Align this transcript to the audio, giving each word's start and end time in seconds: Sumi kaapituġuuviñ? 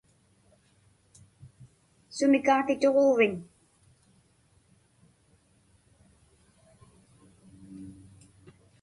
Sumi 2.15 2.39
kaapituġuuviñ? 2.45 3.33